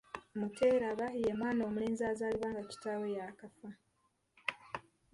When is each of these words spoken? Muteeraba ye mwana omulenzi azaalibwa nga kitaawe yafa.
Muteeraba 0.39 1.07
ye 1.23 1.29
mwana 1.39 1.61
omulenzi 1.69 2.03
azaalibwa 2.11 2.49
nga 2.51 2.63
kitaawe 2.69 3.07
yafa. 3.17 3.67